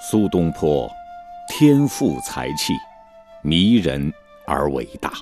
[0.00, 0.88] 苏东坡，
[1.48, 2.72] 天赋才气，
[3.42, 4.12] 迷人
[4.46, 5.12] 而伟大。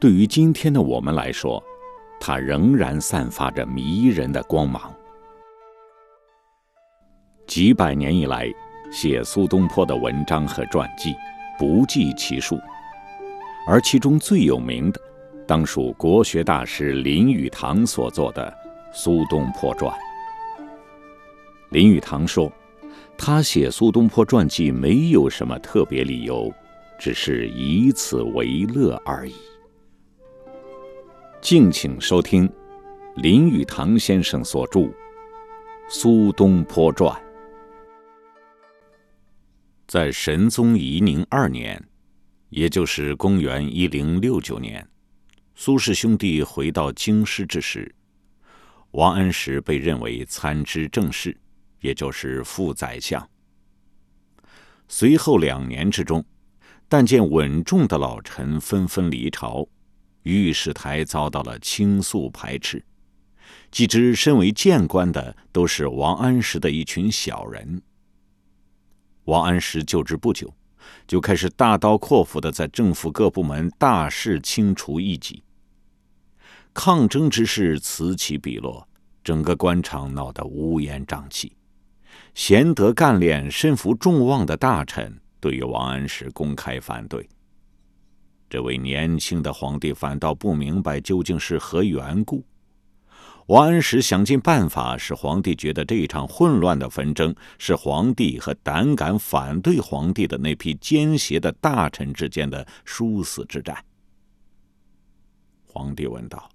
[0.00, 1.62] 对于今天的我们来说，
[2.18, 4.90] 他仍然散发着迷人的光芒。
[7.46, 8.50] 几百年以来，
[8.90, 11.14] 写苏东坡的文章和传记
[11.58, 12.58] 不计其数，
[13.66, 15.00] 而其中最有名的，
[15.46, 18.50] 当属国学大师林语堂所作的
[18.96, 19.92] 《苏东坡传》。
[21.68, 22.50] 林语堂说。
[23.18, 26.52] 他写苏东坡传记没有什么特别理由，
[26.98, 29.34] 只是以此为乐而已。
[31.40, 32.48] 敬请收听
[33.16, 34.80] 林语堂先生所著
[35.88, 37.12] 《苏东坡传》。
[39.86, 41.82] 在神宗仪宁二年，
[42.50, 44.86] 也就是公元一零六九年，
[45.54, 47.94] 苏氏兄弟回到京师之时，
[48.90, 51.36] 王安石被认为参知政事。
[51.80, 53.28] 也就是副宰相。
[54.88, 56.24] 随后两年之中，
[56.88, 59.66] 但见稳重的老臣纷纷离朝，
[60.22, 62.84] 御史台遭到了倾诉排斥。
[63.70, 67.82] 既知身为谏官的都是王安石的一群小人。
[69.24, 70.52] 王安石就职不久，
[71.06, 75.42] 就开始大刀阔斧的在政府各部门大肆清除异己。
[76.72, 78.86] 抗争之势此起彼落，
[79.24, 81.56] 整个官场闹得乌烟瘴气。
[82.34, 87.26] 贤德干练、身负众望的大臣对于王安石公开反对。
[88.48, 92.44] 这位年轻的皇帝反倒不明白究竟是何缘故。
[93.46, 103.76] 王安石想尽办法使皇帝觉得这一场混乱的纷争是皇帝和胆敢反对皇帝的那批奸邪的大臣之间的殊死之战。
[105.64, 106.48] 皇帝问道：“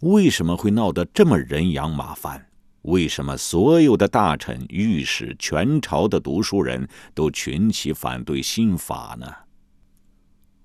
[0.00, 2.42] 为什么会闹得这么人仰马翻？”
[2.82, 9.26] 为什么所有的大臣、御史、全朝的读书人都群起反对新法呢？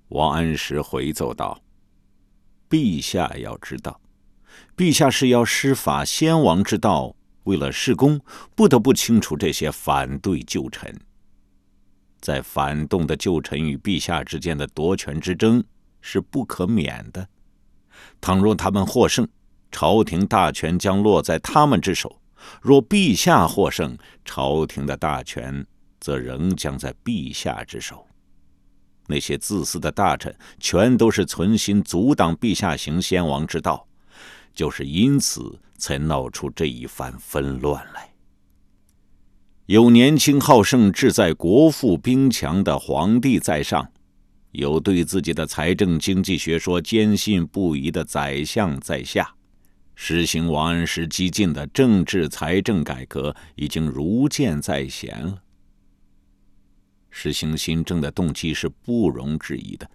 [0.09, 1.61] 王安石回奏道
[2.69, 3.99] ：“陛下要知道，
[4.75, 8.19] 陛下是要施法先王之道，为了事功，
[8.55, 10.97] 不得不清除这些反对旧臣。
[12.19, 15.63] 在反动的旧臣与陛下之间的夺权之争
[16.01, 17.29] 是不可免的。
[18.19, 19.27] 倘若他们获胜，
[19.79, 22.09] 朝廷大权将落在他们之手；
[22.63, 23.95] 若陛下获胜，
[24.25, 25.63] 朝廷的大权
[25.99, 28.03] 则仍将在陛下之手。
[29.05, 33.85] 那些自私的大臣，全都是存心阻挡陛下行先王之道，
[34.51, 38.09] 就是因此才闹出这一番纷乱来。
[39.67, 43.87] 有年轻好胜、志在国富兵强的皇帝在上，
[44.53, 49.35] 有对自己的财政经济学说坚信不疑的宰相在下。
[49.99, 55.41] 实行王安石激进的政治财政改革已经如箭在弦了。
[57.09, 59.89] 实行新政的动机是不容置疑的。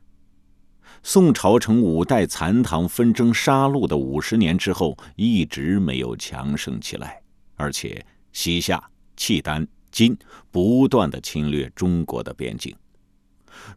[1.04, 7.22] 宋朝成五代残唐纷争杀戮的五十年之后，一直没有强盛起来，
[7.54, 8.82] 而且西夏、
[9.16, 10.18] 契丹、金
[10.50, 12.74] 不断的侵略中国的边境。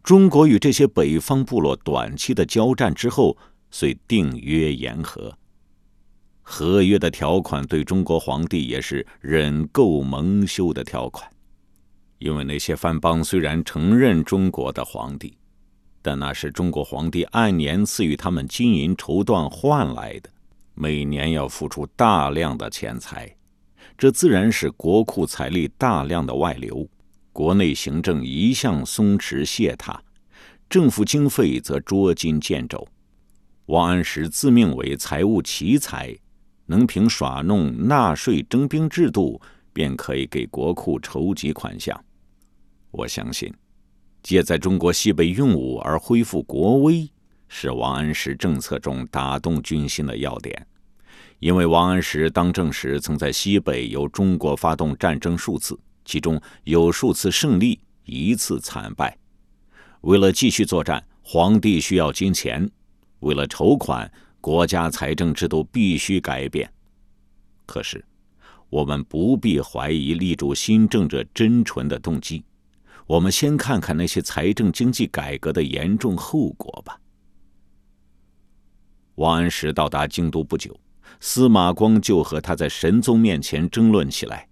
[0.01, 3.37] 中国与这些北方部落短期的交战之后，
[3.69, 5.37] 遂定约言和。
[6.47, 11.27] 合约的条款对中国皇帝也是忍垢蒙羞的条款，
[12.19, 15.35] 因为那些藩邦虽然承认中国的皇帝，
[16.03, 20.29] 但那是中国皇帝按年赐予他们金银绸缎换来的，
[20.75, 23.35] 每年要付出大量的钱财，
[23.97, 26.87] 这自然是国库财力大量的外流，
[27.33, 29.97] 国内行政一向松弛懈怠，
[30.69, 32.87] 政府经费则捉襟见肘。
[33.65, 36.15] 王安石自命为财务奇才。
[36.65, 39.39] 能凭耍弄纳税征兵制度，
[39.71, 42.03] 便可以给国库筹集款项。
[42.91, 43.53] 我相信，
[44.23, 47.09] 借在中国西北用武而恢复国威，
[47.47, 50.65] 是王安石政策中打动军心的要点。
[51.39, 59.15] 因为王安石当政时，曾在西北由中国发动战争数次，其中有数次胜利，一次惨败。
[60.01, 62.67] 为了继续作战，皇帝需要金钱，
[63.19, 64.11] 为了筹款。
[64.45, 66.71] 国家财政制度必须改变，
[67.65, 68.05] 可是
[68.69, 72.45] 我们不必怀疑立主新政者真纯的动机。
[73.07, 76.95] 我们先看看那些财政经济改革的严重后果吧。
[79.15, 80.79] 王安石到达京都不久，
[81.19, 84.47] 司马光就和他在神宗面前争论起来。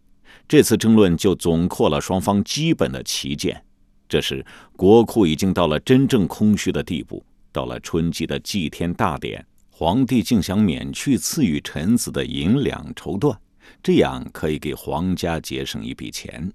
[0.47, 3.63] 这次争论就总括了双方基本的旗舰：
[4.09, 4.43] 这时
[4.75, 9.45] 国库已经到了真正空虚的地步，到了春季的祭天大典。
[9.75, 13.35] 皇帝竟想免去赐予臣子的银两绸缎，
[13.81, 16.53] 这样可以给皇家节省一笔钱。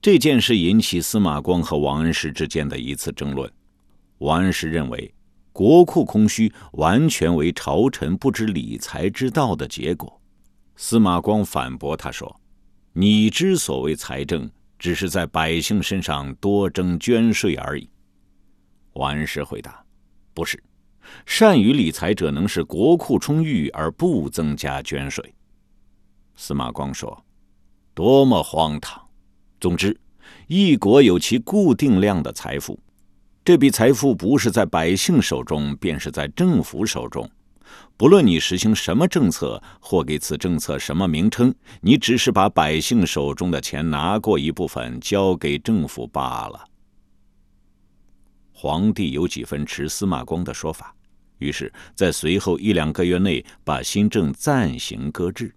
[0.00, 3.48] 这件事引起司马光和王安石之间的一次争论。
[4.18, 5.12] 王安石认为，
[5.52, 10.18] 国库空虚完全为朝臣不知理财之道的结果。
[10.76, 12.40] 司马光反驳他说
[12.94, 17.86] ：“你之所谓财政，只是在百姓身上多征捐税而已。”
[18.94, 19.84] 王安石回答
[20.32, 20.60] ：“不是，
[21.26, 25.34] 善于理财者能使国库充裕而不增加捐税。”
[26.36, 27.24] 司马光说
[27.94, 29.02] ：“多么荒唐！”
[29.60, 29.96] 总之，
[30.48, 32.78] 一国有其固定量的财富，
[33.44, 37.28] 这笔财富不是在百姓手中，便是在政府手中。
[37.96, 46.64] 不论你实行什么政策，或给此政策什么名称，你只是把百姓手中的钱拿过一部分交给政府罢了。
[48.52, 50.94] 皇帝有几分持司马光的说法，
[51.42, 55.52] 于是，在随后一两个月内把新政暂行搁置。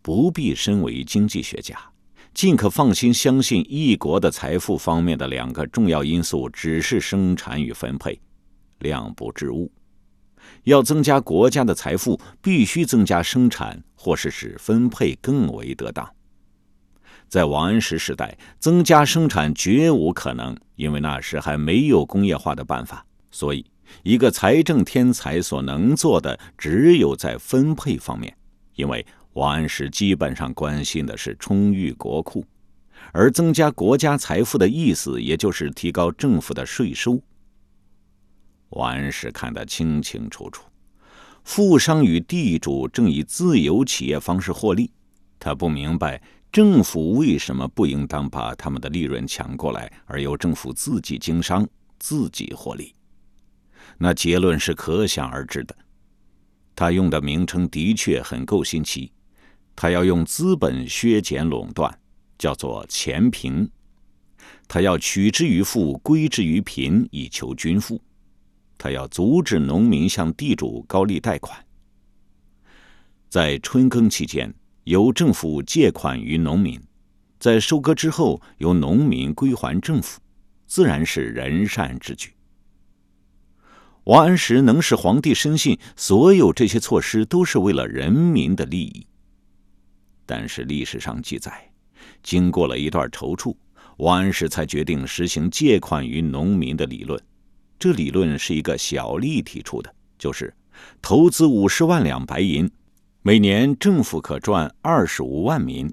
[0.00, 1.78] 不必身为经济学家，
[2.32, 8.20] 尽可放心相信一国的财富方面的两个重要因素只是生产与分配，
[8.80, 9.70] 量不治物。
[10.64, 16.06] 要增加国家的财富，必须增加生产，或是使分配更为得当。
[17.34, 23.04] 在王安石时代，增加生产绝无可能，因为那时还没有工业化的办法。
[23.32, 23.66] 所以，
[24.04, 28.32] 一个财政天才所能做的，只有在分配方面，
[28.76, 29.04] 因为。
[29.32, 32.46] 王安石基本上关心的是充裕国库，
[33.10, 37.20] 而增加国家财富的意思，也就是提高政府的税收。
[38.68, 40.62] 王安石看得清清楚楚，
[41.42, 44.92] 富商与地主正以自由企业方式获利，
[45.40, 46.22] 他不明白
[46.54, 51.68] 政府为什么不应当把他们的利润抢过来，而由政府自己经商、
[51.98, 52.94] 自己获利。
[53.98, 55.76] 那结论是可想而知的。
[56.76, 59.10] 他用的名称的确很够新奇。
[59.74, 61.92] 他要用资本削减垄断，
[62.38, 63.66] 叫做钱平；
[64.68, 68.00] 他要取之于富，归之于贫，以求均富；
[68.78, 71.66] 他要阻止农民向地主高利贷款。
[73.28, 74.54] 在春耕期间，
[74.84, 76.78] 由政府借款于农民；
[77.38, 80.20] 在收割之后，由农民归还政府，
[80.66, 82.32] 自然是仁善之举。
[84.04, 89.06] 王安石能使皇帝深信，所有这些措施都是为了人民的利益。
[90.26, 91.70] 但是历史上记载，
[92.22, 93.56] 经过了一段踌躇，
[93.96, 97.18] 王安石才决定实行借款于农民的理论。
[97.78, 100.54] 这理论是一个小吏提出的，就是
[101.00, 102.70] 投资五十万两白银，
[103.26, 105.90] 每年政府可赚二十五万民，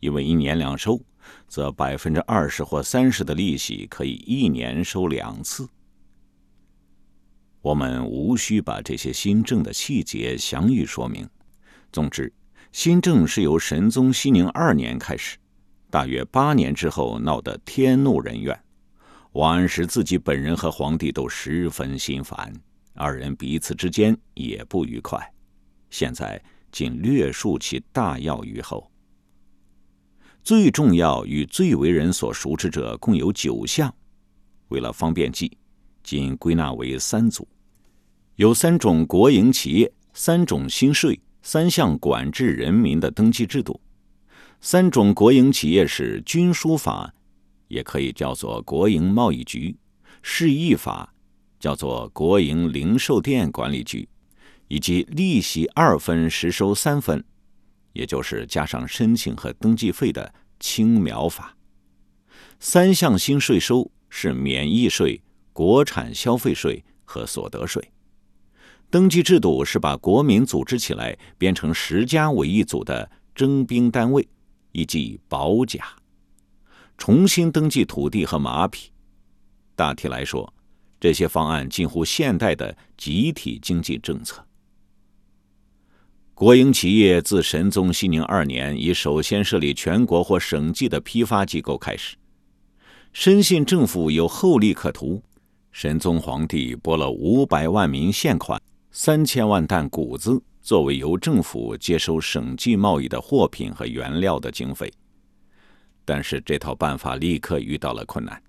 [0.00, 1.00] 因为一年两收，
[1.48, 5.66] 则百分之二十或三十的利息可以一年收两次。
[7.62, 11.26] 我们无需把这些新政的细节详予说明。
[11.90, 12.30] 总之。
[12.72, 15.38] 新政是由神宗熙宁二年开始，
[15.88, 18.54] 大约八年之后闹得天怒人怨，
[19.32, 22.52] 王安石自己本人和皇帝都十分心烦，
[22.92, 25.18] 二人彼此之间也不愉快。
[25.88, 26.38] 现在
[26.76, 28.90] 仅略述其大要于后。
[30.44, 33.94] 最重要与最为人所熟知者共有九项，
[34.68, 35.56] 为了方便记，
[36.02, 37.48] 仅归纳为三组：
[38.34, 41.18] 有三种国营企业，三种新税。
[41.40, 43.80] 三项管制人民的登记制度，
[44.60, 47.14] 三种国营企业是军书法，
[47.68, 49.76] 也可以叫做国营贸易局；
[50.22, 51.14] 市役法
[51.58, 54.06] 叫做国营零售店管理局，
[54.68, 57.24] 以及利息二分实收三分，
[57.92, 61.56] 也就是加上申请和登记费的青苗法。
[62.58, 67.90] 三项新税收是免役税、国产消费税和所得税。
[68.88, 74.26] 登记制度是把国民组织起来，编成十家为一组的征兵单位，
[74.72, 75.84] 以及保甲，
[76.96, 78.90] 重新登记土地和马匹。
[79.74, 80.54] 大体来说，
[81.00, 84.45] 这些方案近乎现代的集体经济政策。
[86.36, 92.14] 国营企业自神宗熙宁二年以首先设立全国或省级的批发机构开始，
[93.14, 95.22] 深信政府有厚利可图，
[95.72, 98.60] 神宗皇帝拨了五百万名现款。
[98.90, 104.92] 三千万担谷子作为由政府接收省际贸易的货品和原料的经费，
[106.04, 108.42] 但是这套办法立刻遇到了困难。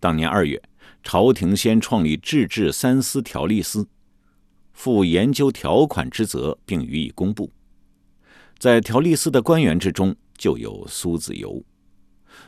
[0.00, 0.62] 当年二月，
[1.02, 3.86] 朝廷先创立制治三司条例司，
[4.76, 7.50] 负研究条款之责，并予以公布。
[8.58, 11.64] 在条例司的官员之中，就有苏子由。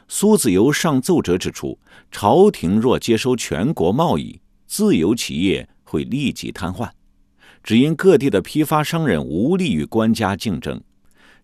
[0.07, 1.79] 苏子由上奏折指出，
[2.13, 6.91] 朝廷若接收全国贸易，自由企业会立即瘫痪。
[7.65, 10.81] 只因各地的批发商人无力与官家竞争，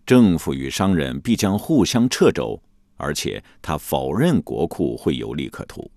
[0.05, 2.61] 政府与商人必将互相掣肘，
[2.95, 5.89] 而且他否认国库会有利可图。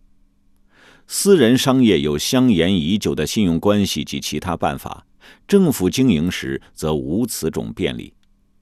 [1.10, 5.06] 私人商业有相沿已久的信用关系及其他办法，
[5.46, 8.12] 政府经营时则无此种便利，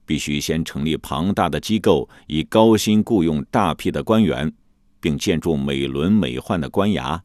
[0.05, 4.49] 必须先成立庞大的机构，以高薪雇佣大批的官员，
[5.01, 7.19] 并建筑美轮美奂的官衙。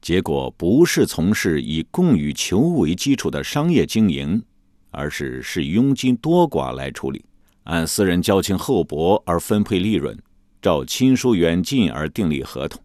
[0.00, 4.40] 结果不是从事以供与求为基础的商业经营，
[4.92, 7.24] 而是视佣金多寡来处理。
[7.64, 10.16] 按私人交情厚薄而分配利润，
[10.62, 12.80] 照亲疏远近而订立合同。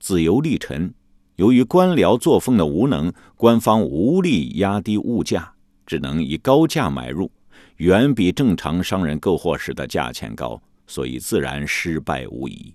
[0.00, 0.92] 自由历陈，
[1.36, 5.52] 由于官僚作风的无能，官方无力压低物价，
[5.84, 7.30] 只能以高价买入，
[7.76, 12.74] 远比正常商人购货时的价钱高，所以自然失败无疑。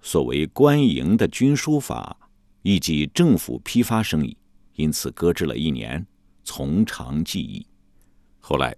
[0.00, 2.16] 所谓官营的军书法，
[2.62, 4.36] 亦即政府批发生意，
[4.76, 6.06] 因此搁置了一年，
[6.44, 7.66] 从长计议。
[8.38, 8.74] 后来，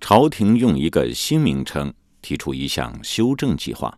[0.00, 3.96] 朝廷用一个新名称提出一项修正计划：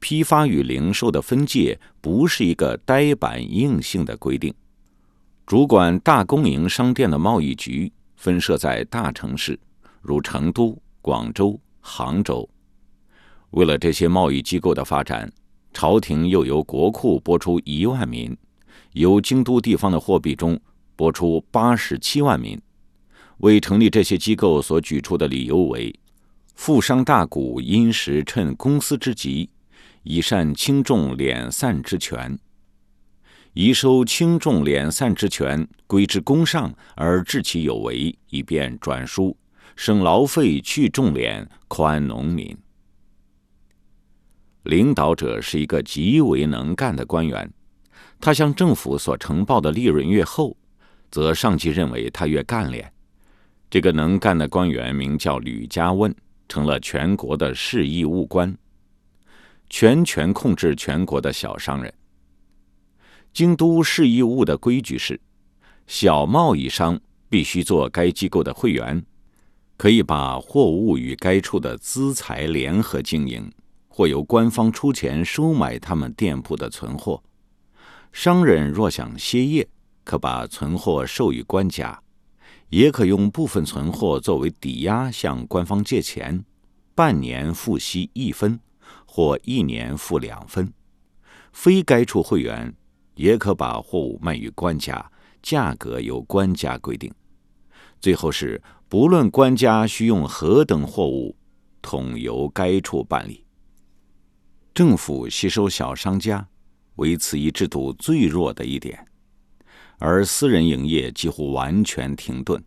[0.00, 4.52] 批发与零售的分界不是一个呆板硬性的规定。
[5.46, 9.58] 主管大公营商店的贸易局分设在大城市，
[10.02, 12.48] 如成都、广州、杭州。
[13.52, 15.30] 为了这些贸易机构的发展，
[15.72, 18.36] 朝廷又由国库拨出一万民，
[18.92, 20.58] 由京都地方的货币中
[20.94, 22.60] 拨出八十七万民。
[23.38, 25.94] 为成立这些机构所举出的理由为：
[26.54, 29.48] 富商大贾因时趁公司之急，
[30.02, 32.36] 以善轻重敛散之权；
[33.54, 39.36] 宜收轻重敛散之权归之公上，而治其有为，以便转输，
[39.76, 42.56] 省劳费，去重敛，宽农民。
[44.64, 47.50] 领导者是一个极为能干的官员，
[48.20, 50.56] 他向政府所呈报的利润越厚，
[51.10, 52.92] 则上级认为他越干练。
[53.70, 56.14] 这个能干的官员名叫吕家问，
[56.48, 58.56] 成了全国的市义务官，
[59.68, 61.92] 全权控制全国的小商人。
[63.32, 65.20] 京都市义务的规矩是，
[65.86, 66.98] 小贸易商
[67.28, 69.04] 必须做该机构的会员，
[69.76, 73.50] 可以把货物与该处的资财联合经营，
[73.88, 77.22] 或由官方出钱收买他们店铺的存货。
[78.12, 79.68] 商人若想歇业，
[80.04, 82.00] 可把存货授予官家。
[82.70, 86.44] 也可用部分存货作为抵押向官方借钱，
[86.94, 88.60] 半年付息一分，
[89.06, 90.72] 或一年付两分。
[91.52, 92.74] 非该处会员，
[93.14, 95.10] 也可把货物卖于官家，
[95.42, 97.12] 价格由官家规定。
[98.00, 101.36] 最后是，不论官家需用何等货物，
[101.82, 103.44] 统由该处办理。
[104.72, 106.46] 政府吸收小商家，
[106.96, 109.04] 为此一制度最弱的一点。
[109.98, 112.62] 而私人营业几乎完全停顿。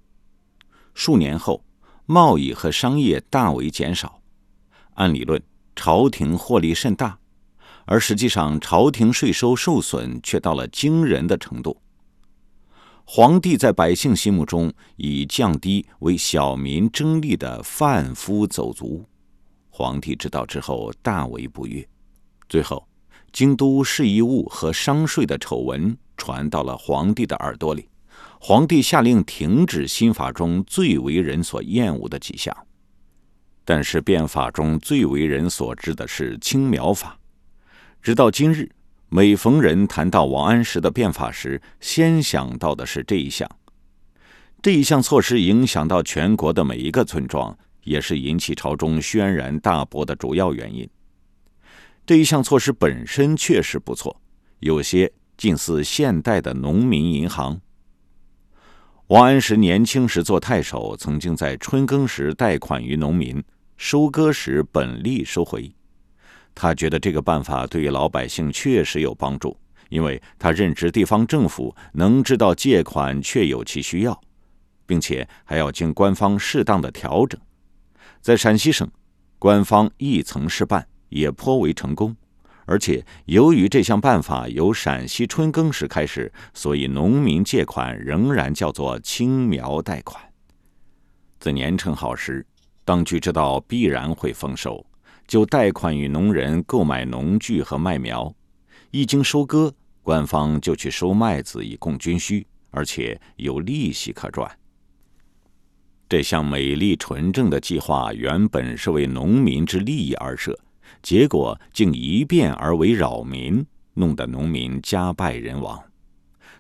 [0.94, 1.64] 数年后，
[2.06, 4.22] 贸易和商业大为减少。
[4.96, 5.42] 按理论，
[5.84, 7.18] 朝廷获利甚大，
[7.86, 11.76] 而实际上，朝廷税收受损却到了惊人的程度。
[13.04, 19.04] 皇帝在百姓心目中以降低为小民争利的贩夫走卒。
[19.72, 21.84] 皇帝知道之后大为不悦。
[22.48, 22.88] 最后，
[23.34, 25.98] 京都市义务和商税的丑闻。
[26.16, 27.90] 传到了皇帝的耳朵里，
[28.40, 32.56] 皇帝下令停止新法中最为人所厌恶的几项。
[33.64, 37.18] 但是变法中最为人所知的是青苗法。
[38.02, 38.70] 直到今日，
[39.10, 43.50] 每逢人谈到王安石的变法时，先想到的是这一项。
[44.62, 50.90] 这一项措施影响到全国的每一个村庄，也是引起朝中轩然大波的主要原因。
[52.06, 54.22] 这一项措施本身确实不错，
[54.60, 55.12] 有些。
[55.38, 57.60] 近似现代的农民银行。
[59.12, 63.44] 王安石年轻时做太守，曾经在春耕时贷款于农民，
[63.76, 65.70] 收割时本利收回。
[66.56, 69.58] 他觉得这个办法对于老百姓确实有帮助，
[69.90, 74.18] 因为他任职地方政府，能知道借款确有其需要，
[74.86, 77.38] 并且还要经官方适当的调整。
[78.22, 78.90] 在陕西省，
[79.38, 82.16] 官方亦曾试办，也颇为成功。
[82.72, 90.24] 而且，由于这项办法由陕西春耕时开始，所以农民借款仍然叫做青苗贷款。
[91.38, 92.46] 自年成好时，
[92.86, 94.86] 当局知道必然会丰收，
[95.28, 98.34] 就贷款与农人购买农具和麦苗。
[98.92, 104.50] 一经收割，官方就去收麦子以供军需，而且有利息可赚。
[106.08, 110.58] 这项美丽纯正的计划原本是为农民之利益而设。
[111.02, 115.82] 结果竟一变而为扰民，弄得农民家败人亡。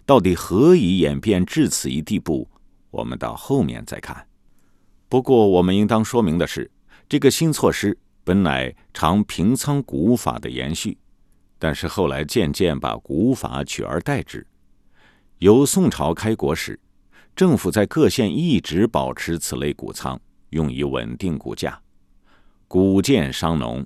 [0.05, 2.49] 到底何以演变至此一地步？
[2.89, 4.27] 我们到后面再看。
[5.07, 6.69] 不过，我们应当说明的是，
[7.07, 10.97] 这个新措施本乃常平仓古法的延续，
[11.59, 14.45] 但是后来渐渐把古法取而代之。
[15.39, 16.79] 由宋朝开国时，
[17.35, 20.19] 政府在各县一直保持此类谷仓，
[20.49, 21.79] 用以稳定谷价。
[22.67, 23.85] 谷贱伤农，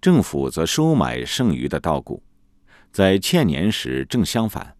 [0.00, 2.22] 政府则收买剩余的稻谷。
[2.92, 4.74] 在欠年时正相反，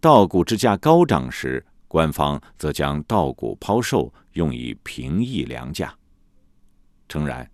[0.00, 5.94] 稻谷之价高涨时，官方则将稻谷抛售，用以平抑粮价。
[7.08, 7.48] 诚然，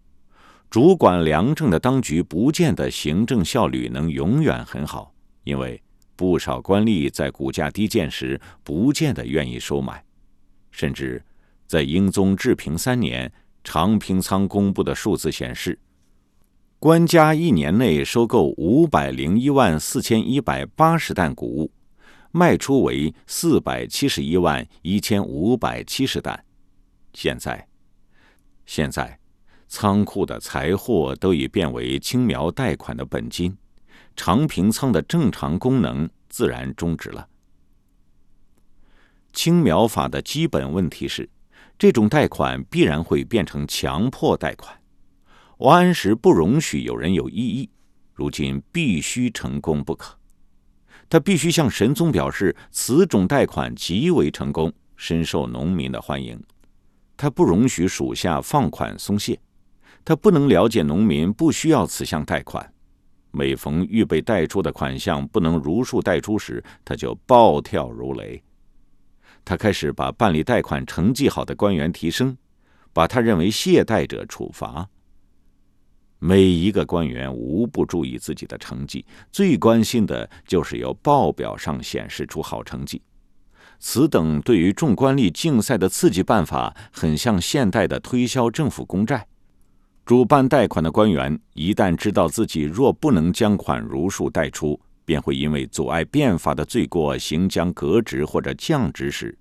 [0.70, 5.12] 主管粮政的当局不见得行政效率能永远很好，
[5.44, 5.82] 因为
[6.14, 10.04] 不少官吏在谷价低贱时不见得愿意收买，
[10.70, 11.22] 甚至
[11.66, 13.30] 在英宗治平三年，
[13.64, 15.78] 长平仓公布的数字显示。
[16.80, 21.72] 官家一年内收购五百零一万四千一百八十担谷物，
[22.30, 26.44] 卖出为四百七十一万一千五百七十担。
[27.12, 27.66] 现在，
[28.64, 29.18] 现在，
[29.66, 33.56] 仓库的财货都已变为青苗贷款的本金，
[34.14, 37.26] 长平仓的正常功能自然终止了。
[39.32, 41.28] 青苗法的基本问题是，
[41.76, 44.80] 这种贷款必然会变成强迫贷款。
[45.58, 47.68] 王安石不容许有人有异议，
[48.14, 50.16] 如今必须成功不可。
[51.10, 56.40] 他必须向神宗表示，此种贷款极为成功，深受农民的欢迎。
[57.16, 59.36] 他不容许属下放款松懈，
[60.04, 62.72] 他不能了解农民不需要此项贷款。
[63.32, 68.40] 每逢预备贷出的款项不能如数贷出时，他就暴跳如雷。
[69.44, 72.38] 他开始把办理贷款成绩好的官员提升，
[72.92, 74.88] 把他认为懈怠者处罚。
[76.18, 83.00] 每一个官员无不注意自己的成绩，最关心的就是由报表上显示出好成绩。
[83.78, 89.24] 此等对于众官吏竞赛的刺激办法，很像现代的推销政府公债。
[90.04, 99.36] 主办贷款的官员一旦知道自己若不能将款如数贷出，便会因为阻碍变法的罪过，行将革职或者降职时。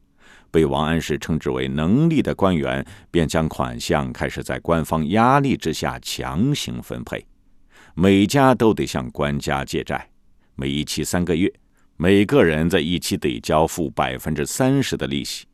[0.57, 7.23] 被王安石称之为能力的官员，便将款项开始在官方压力之下强行分配。
[7.93, 10.09] 每家都得向官家借债，
[10.55, 11.53] 每一期三个月，
[11.95, 15.45] 每个人在一期得交付百分之三十的利息。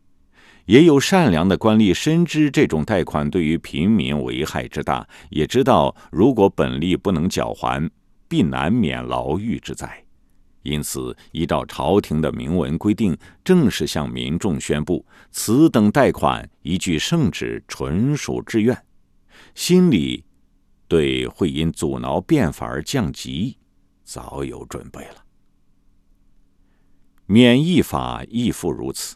[0.68, 7.90] 也有善良的官吏深知这种贷款对于平民危害之大，也知道如果本利不能缴还，
[8.30, 10.03] 必难免牢狱之灾。
[10.64, 18.78] 因此，依照朝廷的明文规定，正式向民众宣布，此等贷款依据圣旨，纯属自愿。
[19.56, 20.24] 心里
[20.88, 23.58] 对会因阻挠变法而降级，
[24.04, 25.16] 早有准备了。
[27.26, 29.16] 免役法亦复如此，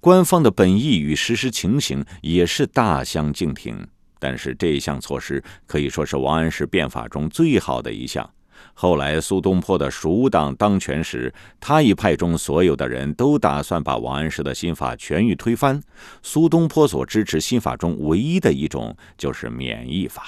[0.00, 3.86] 官方的本意与实施情形也是大相径庭。
[4.18, 8.28] 但是这项措施可以说是王安石变法中最好的一项。
[8.74, 15.80] 后来苏东坡的蜀党当权时，他一派中所有的人都打算把王安石的新法全域推翻。
[16.22, 20.24] 苏东坡所支持新法中唯一的一种就是免役法。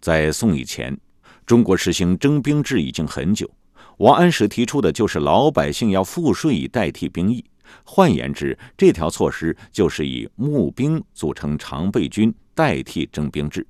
[0.00, 0.98] 在宋以前，
[1.46, 3.50] 中国实行征兵制已经很久，
[3.98, 7.44] 王安石提出的就是老百姓要赋税以代替兵役。
[7.84, 13.66] 换言之，这条措施就是以募兵组成常备军代替征兵制。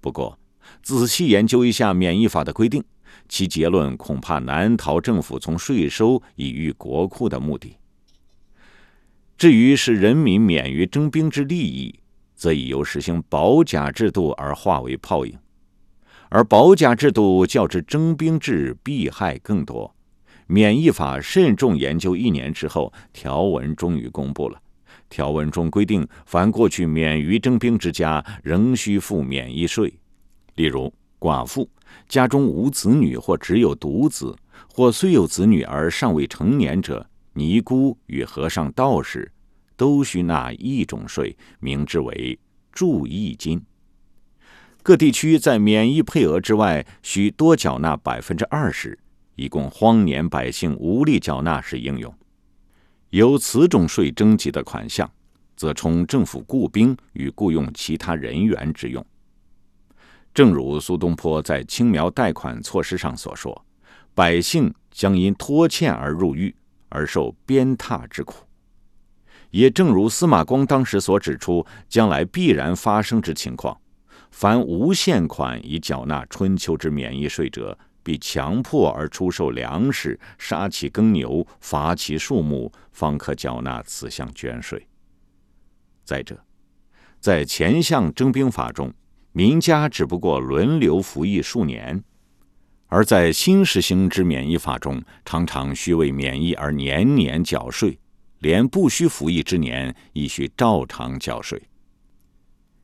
[0.00, 0.36] 不过，
[0.82, 2.82] 仔细研究一下免疫法的规定，
[3.28, 7.76] 其结论恐怕难逃政府从税收以御国库的目的。
[9.36, 11.98] 至于使人民免于征兵之利益，
[12.36, 15.36] 则已由实行保甲制度而化为泡影，
[16.28, 19.94] 而保甲制度较之征兵制弊害更多。
[20.46, 24.60] 免疫法慎重研究一年之后，条文终于公布了。
[25.08, 29.92] 条文中规定，凡过去免于征兵之家，仍需付免疫税。
[30.54, 31.68] 例如，寡妇
[32.08, 34.36] 家中无子女或只有独子，
[34.68, 39.30] 或虽有子女而尚未成年者，尼姑与和尚、道士
[39.76, 42.38] 都需纳一种税，名之为
[42.72, 43.60] 注役金。
[44.82, 48.98] 各地区在免疫配额之外，需多缴纳百分之二十，
[49.34, 52.14] 以供荒年百姓无力缴纳时应用。
[53.10, 55.10] 由此种税征集的款项，
[55.56, 59.04] 则充政府雇兵与雇用其他人员之用。
[60.34, 63.64] 正如苏东坡在青苗贷款措施上所说
[64.14, 66.52] ：“百姓将因拖欠而入狱，
[66.88, 68.44] 而受鞭挞之苦。”
[69.52, 73.80] 也正如司马光当时所指出，将来必然发生之情况：
[74.32, 84.84] 凡无限款以缴纳春秋之免役税者，必强迫而出售粮食，杀其耕牛，伐其树木，方可缴纳此项捐税。
[86.04, 86.44] 再者，
[87.20, 88.92] 在前项征兵法中，
[89.36, 92.00] 民家只不过轮流服役数年；
[92.86, 97.98] 而在新实行之免役法中，常常需为免役而年年缴税，
[98.38, 101.60] 连不需服役之年亦需照常缴税。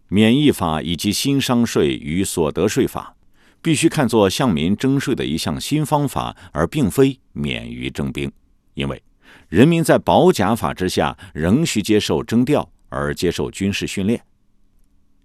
[0.08, 3.14] 免役法以及新商税与所得税法，
[3.62, 8.28] 必须看作向民征税的一项新方法，而并非免于征兵，
[8.74, 9.00] 因为
[9.48, 14.20] 人民在保甲法之下仍需接受征调而接受军事训练。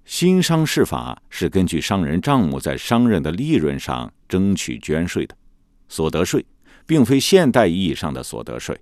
[0.05, 5.35] 新商事法是根据商人账目在商人的利润上征取捐税的，
[5.89, 6.45] 所得税
[6.85, 8.79] 并非现代意义上的所得税。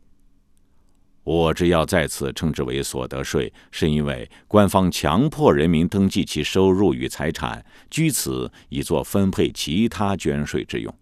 [1.23, 10.93] 我只要在此称之为所得税，是因为官方强迫人民登记其收入与财产，据此以作分配其他捐税之用。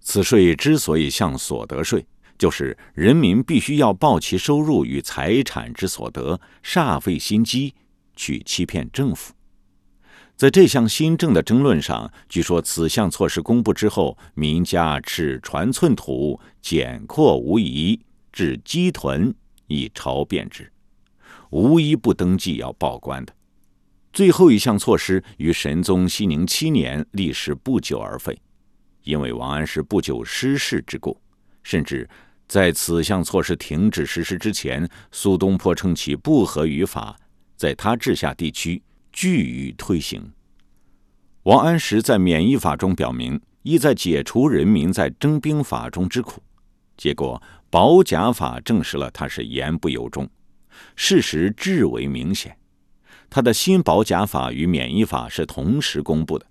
[0.00, 2.04] 此税之所以像所得税，
[2.36, 7.72] 就是人民必须要报其收入与财产之所得，煞费心机
[8.16, 9.32] 去欺骗政府。
[10.42, 18.00] 在这项新政的争论上，据说此项措施公布之后，民家尺船寸土，减阔无疑，
[18.32, 19.32] 至鸡豚。
[19.68, 20.68] 以朝变之，
[21.50, 23.32] 无一不登记要报官的。
[24.12, 28.36] 最后一项措施于神宗熙宁七年历时不久而废，
[29.04, 31.16] 因为王安石不久失势之故。
[31.62, 32.10] 甚至
[32.48, 37.16] 在此项措施停止实施之前，苏东坡称其不合于法，
[37.56, 40.32] 在他治下地区拒予推行。
[41.44, 46.42] 王安石在免役法中表明，意在解除人民在征兵法中之苦，
[46.96, 47.40] 结果。
[47.70, 50.28] 保甲法证实了他是言不由衷，
[50.94, 52.54] 事实至为明显。
[53.30, 56.44] 他的新保甲法与免役法是同时公布的，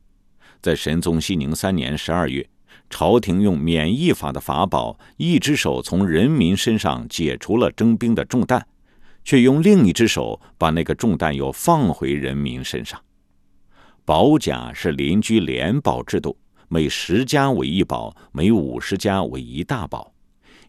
[0.63, 2.49] 在神宗熙宁三年十二月，
[2.89, 8.65] 朝廷用免役法的法宝，一只手从人民身上解除了征兵的重担，
[9.23, 12.99] 却用另一只手把那个重担又放回人民身上。
[14.03, 20.13] 保甲是邻居联保制度，每十家为一保，每五十家为一大保。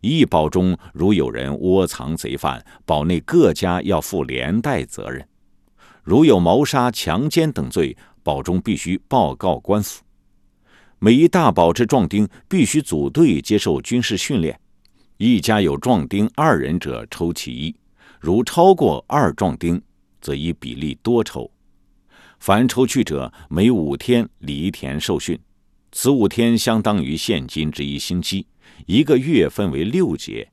[0.01, 5.25] 一保中如有人窝藏贼犯，保内各家要负连带责任；
[6.03, 10.03] 如有谋杀、强奸等罪，保中必须报告官府。
[10.99, 14.61] 每一大保之壮丁必须组队接受军事训练，
[15.17, 17.75] 一家有壮丁二人者抽其一，
[18.23, 19.83] 如超过二壮丁，
[20.21, 21.51] 则以比例多抽。
[22.39, 25.37] 凡抽去者，每五天犁田受训，
[25.91, 28.47] 此五天相当于现今之一星期。
[28.87, 30.49] 一个月分为六节，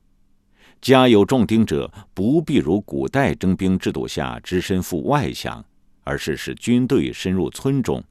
[0.82, 5.64] 家有壮丁者，不必如古代征兵制度下只身赴外乡，
[6.02, 8.02] 而是使军队深入村中。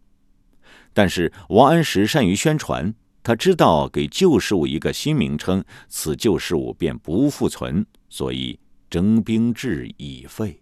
[0.93, 8.57] 但是王安石善于宣传，他知道给旧事物一个新名称，此旧事物便不复存，所以
[8.89, 10.59] 征兵制已废。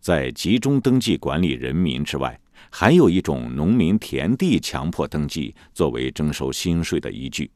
[0.00, 7.50] 在集中登记管理人民之外，还有一种农民田地强迫登记，作为征收新税的依据。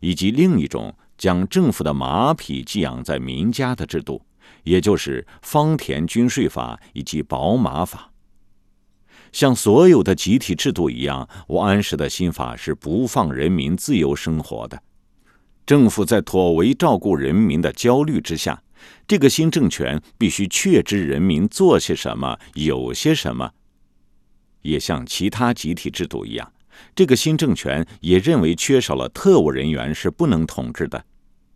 [0.00, 4.22] 以及另一种将政府的马匹寄养在民家的制度，
[4.62, 8.12] 也就是方田均税法以及保马法。
[9.32, 14.82] 像所有的集体制度一样，王安石的新法是不放人民自由生活的。
[15.68, 18.62] 政府在妥为照顾人民的焦虑之下，
[19.06, 23.52] 这个新政权必须确知人民做些什么，有些什么，
[24.62, 26.52] 也像其他集体制度一样。
[26.94, 31.04] 这个新政权也认为缺少了特务人员是不能统治的，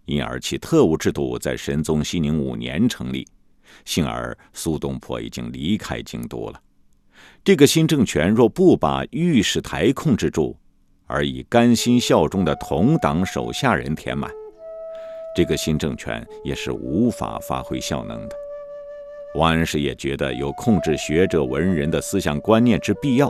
[0.05, 3.27] 因而其特务制度在神宗熙宁五年成立。
[3.87, 6.61] 幸而苏东坡已经离开京都了。
[7.43, 10.55] 这个新政权若不把御史台控制住，
[11.13, 14.31] 而以甘心效忠的同党手下人填满，
[15.37, 18.37] 这个新政权也是无法发挥效能的。
[19.35, 23.29] 王安石也觉得有控制学者文人的思想观念之必要。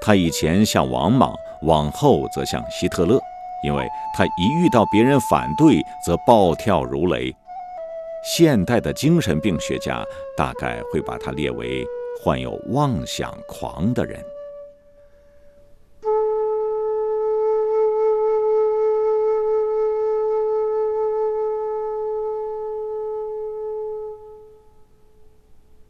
[0.00, 3.20] 他以前像王莽，往后则像希特勒，
[3.64, 7.32] 因为他一遇到别人反对，则暴跳如雷。
[8.24, 10.04] 现代的精神病学家
[10.36, 11.84] 大概会把他列为
[12.22, 14.18] 患有妄想狂的人。